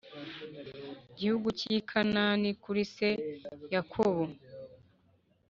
[1.17, 3.09] gihugu cy i Kanani kuri se
[3.73, 4.23] Yakobo